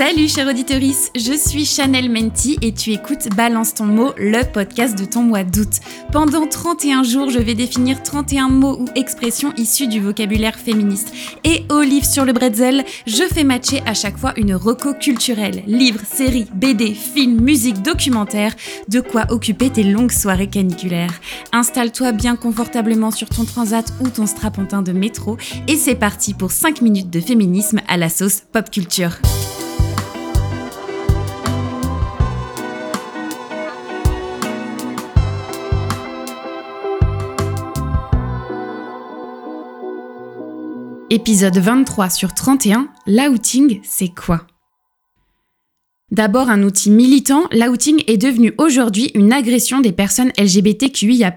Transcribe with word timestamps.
Salut 0.00 0.28
chère 0.28 0.48
auditorice, 0.48 1.10
je 1.14 1.34
suis 1.34 1.66
Chanel 1.66 2.10
Menti 2.10 2.56
et 2.62 2.72
tu 2.72 2.90
écoutes 2.90 3.28
Balance 3.36 3.74
ton 3.74 3.84
mot, 3.84 4.14
le 4.16 4.50
podcast 4.50 4.98
de 4.98 5.04
ton 5.04 5.20
mois 5.20 5.44
d'août. 5.44 5.80
Pendant 6.10 6.46
31 6.46 7.02
jours, 7.02 7.28
je 7.28 7.38
vais 7.38 7.54
définir 7.54 8.02
31 8.02 8.48
mots 8.48 8.78
ou 8.80 8.86
expressions 8.94 9.52
issus 9.58 9.88
du 9.88 10.00
vocabulaire 10.00 10.58
féministe. 10.58 11.12
Et 11.44 11.64
au 11.70 11.82
livre 11.82 12.06
sur 12.06 12.24
le 12.24 12.32
bretzel, 12.32 12.86
je 13.06 13.24
fais 13.24 13.44
matcher 13.44 13.82
à 13.84 13.92
chaque 13.92 14.16
fois 14.16 14.32
une 14.38 14.54
reco 14.54 14.94
culturelle. 14.94 15.62
Livres, 15.66 16.00
séries, 16.10 16.48
BD, 16.54 16.94
films, 16.94 17.38
musique, 17.38 17.82
documentaire, 17.82 18.54
de 18.88 19.00
quoi 19.00 19.26
occuper 19.28 19.68
tes 19.68 19.84
longues 19.84 20.12
soirées 20.12 20.48
caniculaires. 20.48 21.20
Installe-toi 21.52 22.12
bien 22.12 22.36
confortablement 22.36 23.10
sur 23.10 23.28
ton 23.28 23.44
transat 23.44 23.92
ou 24.00 24.08
ton 24.08 24.26
strapontin 24.26 24.80
de 24.80 24.92
métro 24.92 25.36
et 25.68 25.76
c'est 25.76 25.94
parti 25.94 26.32
pour 26.32 26.52
5 26.52 26.80
minutes 26.80 27.10
de 27.10 27.20
féminisme 27.20 27.82
à 27.86 27.98
la 27.98 28.08
sauce 28.08 28.44
pop 28.50 28.70
culture. 28.70 29.20
Épisode 41.12 41.58
23 41.58 42.08
sur 42.08 42.34
31, 42.34 42.88
l'outing, 43.08 43.80
c'est 43.82 44.14
quoi? 44.14 44.46
D'abord 46.12 46.48
un 46.48 46.62
outil 46.62 46.88
militant, 46.88 47.48
l'outing 47.50 48.04
est 48.06 48.16
devenu 48.16 48.54
aujourd'hui 48.58 49.10
une 49.16 49.32
agression 49.32 49.80
des 49.80 49.90
personnes 49.90 50.30
LGBTQIA+. 50.38 51.36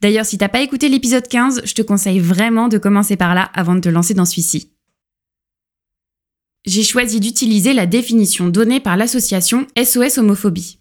D'ailleurs, 0.00 0.24
si 0.24 0.38
t'as 0.38 0.48
pas 0.48 0.62
écouté 0.62 0.88
l'épisode 0.88 1.28
15, 1.28 1.60
je 1.66 1.74
te 1.74 1.82
conseille 1.82 2.20
vraiment 2.20 2.68
de 2.68 2.78
commencer 2.78 3.18
par 3.18 3.34
là 3.34 3.50
avant 3.52 3.74
de 3.74 3.80
te 3.80 3.90
lancer 3.90 4.14
dans 4.14 4.24
celui-ci. 4.24 4.72
J'ai 6.64 6.82
choisi 6.82 7.20
d'utiliser 7.20 7.74
la 7.74 7.84
définition 7.84 8.48
donnée 8.48 8.80
par 8.80 8.96
l'association 8.96 9.66
SOS 9.76 10.16
Homophobie. 10.16 10.78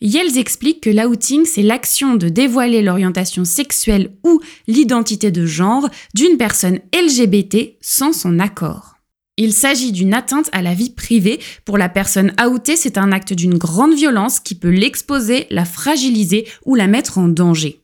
Yells 0.00 0.38
explique 0.38 0.82
que 0.82 0.90
l'outing, 0.90 1.44
c'est 1.44 1.62
l'action 1.62 2.14
de 2.14 2.28
dévoiler 2.28 2.82
l'orientation 2.82 3.44
sexuelle 3.44 4.12
ou 4.24 4.40
l'identité 4.68 5.30
de 5.30 5.44
genre 5.44 5.88
d'une 6.14 6.36
personne 6.36 6.78
LGBT 6.94 7.76
sans 7.80 8.12
son 8.12 8.38
accord. 8.38 8.94
Il 9.36 9.52
s'agit 9.52 9.92
d'une 9.92 10.14
atteinte 10.14 10.48
à 10.52 10.62
la 10.62 10.74
vie 10.74 10.90
privée. 10.90 11.38
Pour 11.64 11.78
la 11.78 11.88
personne 11.88 12.32
outée, 12.44 12.76
c'est 12.76 12.98
un 12.98 13.12
acte 13.12 13.32
d'une 13.32 13.56
grande 13.56 13.94
violence 13.94 14.40
qui 14.40 14.56
peut 14.56 14.68
l'exposer, 14.68 15.46
la 15.50 15.64
fragiliser 15.64 16.46
ou 16.64 16.74
la 16.74 16.88
mettre 16.88 17.18
en 17.18 17.28
danger. 17.28 17.80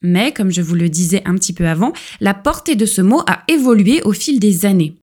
Mais, 0.00 0.32
comme 0.32 0.52
je 0.52 0.62
vous 0.62 0.76
le 0.76 0.88
disais 0.88 1.22
un 1.24 1.34
petit 1.34 1.52
peu 1.52 1.66
avant, 1.66 1.92
la 2.20 2.34
portée 2.34 2.76
de 2.76 2.86
ce 2.86 3.02
mot 3.02 3.20
a 3.26 3.42
évolué 3.48 4.00
au 4.02 4.12
fil 4.12 4.38
des 4.38 4.64
années. 4.64 4.94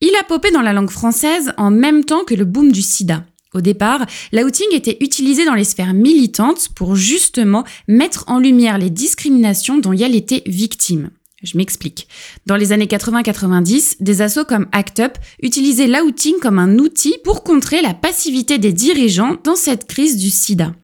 Il 0.00 0.12
a 0.20 0.24
popé 0.24 0.50
dans 0.50 0.60
la 0.60 0.72
langue 0.72 0.90
française 0.90 1.52
en 1.56 1.70
même 1.70 2.04
temps 2.04 2.24
que 2.24 2.34
le 2.34 2.44
boom 2.44 2.72
du 2.72 2.82
sida. 2.82 3.24
Au 3.54 3.60
départ, 3.60 4.04
l'outing 4.32 4.66
était 4.72 4.96
utilisé 5.00 5.44
dans 5.44 5.54
les 5.54 5.64
sphères 5.64 5.94
militantes 5.94 6.68
pour 6.74 6.96
justement 6.96 7.64
mettre 7.86 8.24
en 8.26 8.40
lumière 8.40 8.78
les 8.78 8.90
discriminations 8.90 9.78
dont 9.78 9.92
Yale 9.92 10.16
était 10.16 10.42
victime. 10.46 11.10
Je 11.44 11.56
m'explique. 11.56 12.08
Dans 12.46 12.56
les 12.56 12.72
années 12.72 12.86
80-90, 12.86 13.96
des 14.00 14.22
assos 14.22 14.44
comme 14.44 14.66
ACT 14.72 14.98
UP 15.00 15.18
utilisaient 15.42 15.86
l'outing 15.86 16.36
comme 16.40 16.58
un 16.58 16.78
outil 16.78 17.14
pour 17.22 17.44
contrer 17.44 17.82
la 17.82 17.94
passivité 17.94 18.58
des 18.58 18.72
dirigeants 18.72 19.36
dans 19.44 19.56
cette 19.56 19.86
crise 19.86 20.16
du 20.16 20.30
sida. 20.30 20.74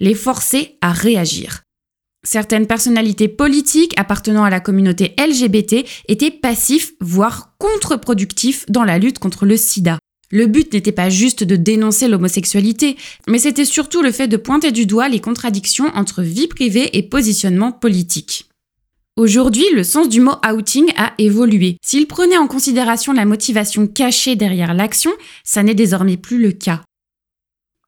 Les 0.00 0.14
forcer 0.14 0.76
à 0.80 0.92
réagir. 0.92 1.62
Certaines 2.22 2.66
personnalités 2.66 3.28
politiques 3.28 3.94
appartenant 3.98 4.44
à 4.44 4.50
la 4.50 4.60
communauté 4.60 5.14
LGBT 5.18 5.86
étaient 6.08 6.30
passifs, 6.30 6.92
voire 7.00 7.54
contre-productifs 7.58 8.66
dans 8.68 8.84
la 8.84 8.98
lutte 8.98 9.18
contre 9.18 9.46
le 9.46 9.56
sida. 9.56 9.98
Le 10.30 10.46
but 10.46 10.72
n'était 10.72 10.92
pas 10.92 11.10
juste 11.10 11.42
de 11.42 11.56
dénoncer 11.56 12.06
l'homosexualité, 12.06 12.96
mais 13.26 13.38
c'était 13.38 13.64
surtout 13.64 14.00
le 14.00 14.12
fait 14.12 14.28
de 14.28 14.36
pointer 14.36 14.70
du 14.70 14.86
doigt 14.86 15.08
les 15.08 15.20
contradictions 15.20 15.90
entre 15.94 16.22
vie 16.22 16.46
privée 16.46 16.96
et 16.96 17.02
positionnement 17.02 17.72
politique. 17.72 18.46
Aujourd'hui, 19.16 19.64
le 19.74 19.82
sens 19.82 20.08
du 20.08 20.20
mot 20.20 20.36
outing 20.48 20.92
a 20.96 21.12
évolué. 21.18 21.76
S'il 21.84 22.06
prenait 22.06 22.38
en 22.38 22.46
considération 22.46 23.12
la 23.12 23.24
motivation 23.24 23.86
cachée 23.88 24.36
derrière 24.36 24.72
l'action, 24.72 25.10
ça 25.44 25.62
n'est 25.62 25.74
désormais 25.74 26.16
plus 26.16 26.40
le 26.40 26.52
cas. 26.52 26.82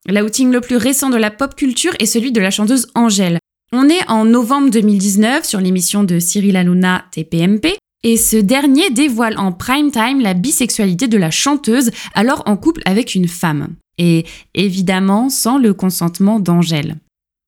L'outing 0.09 0.51
le 0.51 0.61
plus 0.61 0.77
récent 0.77 1.11
de 1.11 1.17
la 1.17 1.31
pop 1.31 1.55
culture 1.55 1.95
est 2.01 2.07
celui 2.07 2.33
de 2.33 2.41
la 2.41 2.51
chanteuse 2.51 2.89
Angèle. 2.97 3.39
On 3.73 3.89
est 3.89 4.07
en 4.09 4.25
novembre 4.25 4.71
2019 4.71 5.47
sur 5.47 5.61
l'émission 5.61 6.03
de 6.03 6.19
Cyril 6.19 6.57
Hanouna 6.57 7.05
TPMP, 7.13 7.79
et 8.03 8.17
ce 8.17 8.37
dernier 8.37 8.91
dévoile 8.91 9.39
en 9.39 9.53
prime 9.53 9.91
time 9.91 10.21
la 10.21 10.35
bisexualité 10.35 11.09
de 11.09 11.17
la 11.17 11.31
chanteuse, 11.31 11.91
alors 12.15 12.43
en 12.47 12.57
couple 12.57 12.83
avec 12.85 13.15
une 13.15 13.29
femme. 13.29 13.69
Et 13.99 14.25
évidemment 14.55 15.29
sans 15.29 15.59
le 15.59 15.75
consentement 15.75 16.41
d'Angèle. 16.41 16.97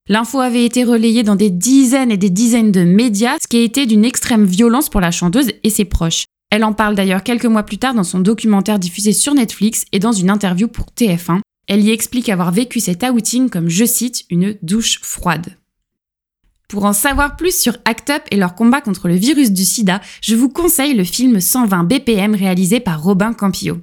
L'info 0.09 0.41
avait 0.41 0.66
été 0.66 0.84
relayée 0.84 1.22
dans 1.22 1.37
des 1.37 1.50
dizaines 1.50 2.10
et 2.10 2.19
des 2.19 2.28
dizaines 2.28 2.72
de 2.72 2.84
médias, 2.84 3.38
ce 3.41 3.48
qui 3.48 3.56
a 3.56 3.62
été 3.62 3.87
d'une 3.87 4.04
extrême 4.04 4.44
violence 4.44 4.91
pour 4.91 5.00
la 5.00 5.10
chanteuse 5.10 5.50
et 5.62 5.70
ses 5.70 5.87
proches. 5.87 6.26
Elle 6.50 6.64
en 6.64 6.75
parle 6.75 6.94
d'ailleurs 6.94 7.22
quelques 7.22 7.47
mois 7.47 7.62
plus 7.62 7.78
tard 7.78 7.94
dans 7.94 8.04
son 8.04 8.20
documentaire 8.20 8.78
diffusé 8.78 9.12
sur 9.12 9.34
Netflix 9.34 9.87
et 9.93 9.98
dans 9.98 10.12
une 10.12 10.31
interview 10.31 10.69
pour 10.69 10.87
TF1. 10.97 11.41
Elle 11.66 11.82
y 11.82 11.91
explique 11.91 12.28
avoir 12.28 12.53
vécu 12.53 12.81
cet 12.81 13.03
outing 13.03 13.48
comme, 13.48 13.70
je 13.70 13.87
cite, 13.87 14.25
une 14.28 14.56
douche 14.62 15.00
froide. 15.03 15.56
Pour 16.69 16.84
en 16.84 16.92
savoir 16.92 17.36
plus 17.36 17.58
sur 17.58 17.76
ACT 17.84 18.10
UP 18.10 18.22
et 18.30 18.36
leur 18.36 18.54
combat 18.54 18.80
contre 18.80 19.08
le 19.08 19.14
virus 19.14 19.52
du 19.52 19.64
sida, 19.64 20.00
je 20.20 20.34
vous 20.34 20.48
conseille 20.48 20.94
le 20.94 21.04
film 21.04 21.41
120 21.41 21.84
BPM 21.84 22.34
réalisé 22.34 22.80
par 22.80 23.02
Robin 23.02 23.32
Campillo. 23.32 23.78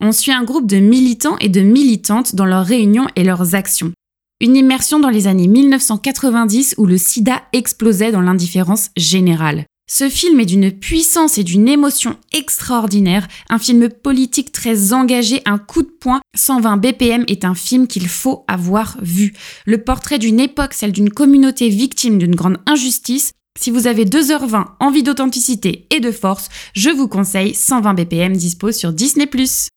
On 0.00 0.12
suit 0.12 0.32
un 0.32 0.44
groupe 0.44 0.66
de 0.66 0.78
militants 0.78 1.38
et 1.38 1.48
de 1.48 1.60
militantes 1.60 2.34
dans 2.34 2.44
leurs 2.44 2.66
réunions 2.66 3.06
et 3.16 3.24
leurs 3.24 3.54
actions. 3.54 3.92
Une 4.40 4.56
immersion 4.56 4.98
dans 4.98 5.10
les 5.10 5.26
années 5.26 5.48
1990 5.48 6.74
où 6.78 6.86
le 6.86 6.98
sida 6.98 7.42
explosait 7.52 8.12
dans 8.12 8.20
l'indifférence 8.20 8.90
générale. 8.96 9.64
Ce 9.86 10.08
film 10.08 10.40
est 10.40 10.46
d'une 10.46 10.72
puissance 10.72 11.36
et 11.36 11.44
d'une 11.44 11.68
émotion 11.68 12.16
extraordinaire, 12.32 13.28
un 13.50 13.58
film 13.58 13.90
politique 13.90 14.50
très 14.50 14.94
engagé, 14.94 15.42
un 15.44 15.58
coup 15.58 15.82
de 15.82 15.88
poing. 15.88 16.20
120 16.34 16.78
BPM 16.78 17.24
est 17.28 17.44
un 17.44 17.54
film 17.54 17.86
qu'il 17.86 18.08
faut 18.08 18.44
avoir 18.48 18.96
vu. 19.02 19.34
Le 19.66 19.84
portrait 19.84 20.18
d'une 20.18 20.40
époque, 20.40 20.72
celle 20.72 20.92
d'une 20.92 21.10
communauté 21.10 21.68
victime 21.68 22.18
d'une 22.18 22.34
grande 22.34 22.58
injustice. 22.66 23.32
Si 23.58 23.70
vous 23.70 23.86
avez 23.86 24.04
2h20 24.06 24.64
envie 24.80 25.02
d'authenticité 25.02 25.86
et 25.90 26.00
de 26.00 26.10
force, 26.10 26.48
je 26.74 26.90
vous 26.90 27.06
conseille 27.06 27.54
120 27.54 27.94
BPM 27.94 28.32
dispose 28.36 28.76
sur 28.76 28.92
Disney⁇ 28.92 29.26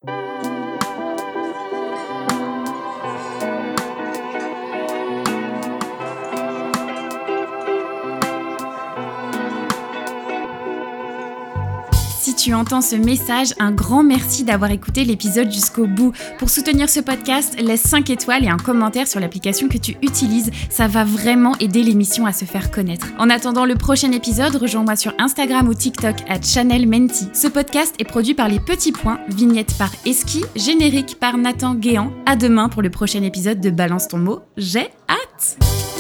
tu 12.38 12.54
entends 12.54 12.82
ce 12.82 12.96
message, 12.96 13.54
un 13.60 13.72
grand 13.72 14.04
merci 14.04 14.44
d'avoir 14.44 14.70
écouté 14.70 15.04
l'épisode 15.04 15.52
jusqu'au 15.52 15.88
bout. 15.88 16.14
Pour 16.38 16.50
soutenir 16.50 16.88
ce 16.88 17.00
podcast, 17.00 17.60
laisse 17.60 17.82
5 17.82 18.10
étoiles 18.12 18.44
et 18.44 18.48
un 18.48 18.58
commentaire 18.58 19.08
sur 19.08 19.20
l'application 19.20 19.68
que 19.68 19.78
tu 19.78 19.98
utilises. 20.04 20.52
Ça 20.70 20.88
va 20.88 21.04
vraiment 21.04 21.54
aider 21.60 21.82
l'émission 21.82 22.28
à 22.28 22.34
se 22.34 22.46
faire 22.46 22.70
connaître. 22.70 23.08
En 23.18 23.32
attendant 23.32 23.66
le 23.66 23.76
prochain 23.76 24.12
épisode, 24.12 24.56
rejoins-moi 24.56 24.96
sur 24.96 25.14
Instagram 25.18 25.68
ou 25.68 25.74
TikTok 25.74 26.16
à 26.30 26.40
Chanel 26.40 26.88
Menti. 26.88 27.28
Ce 27.34 27.48
podcast 27.48 27.96
est 27.98 28.06
produit 28.06 28.36
par 28.36 28.50
Les 28.50 28.60
Petits 28.60 28.92
Points, 28.92 29.20
vignette 29.30 29.76
par 29.78 29.90
Eski, 30.06 30.46
générique 30.56 31.18
par 31.20 31.38
Nathan 31.38 31.74
Guéant. 31.74 32.12
À 32.28 32.36
demain 32.36 32.70
pour 32.70 32.84
le 32.84 32.92
prochain 32.92 33.24
épisode 33.24 33.60
de 33.60 33.72
Balance 33.72 34.08
ton 34.10 34.20
mot. 34.20 34.40
J'ai 34.58 34.90
hâte! 35.10 35.97